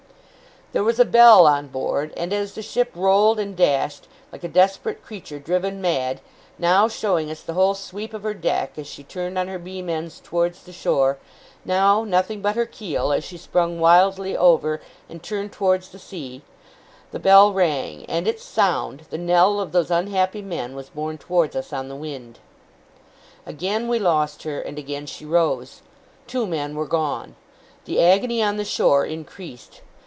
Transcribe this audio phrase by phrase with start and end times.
[0.73, 4.47] There was a bell on board; and as the ship rolled and dashed, like a
[4.47, 6.21] desperate creature driven mad,
[6.57, 9.89] now showing us the whole sweep of her deck, as she turned on her beam
[9.89, 11.17] ends towards the shore,
[11.65, 14.79] now nothing but her keel, as she sprung wildly over
[15.09, 16.41] and turned towards the sea,
[17.11, 21.53] the bell rang; and its sound, the knell of those unhappy men, was borne towards
[21.53, 22.39] us on the wind.
[23.45, 25.81] Again we lost her, and again she rose.
[26.27, 27.35] Two men were gone.
[27.83, 29.81] The agony on the shore increased.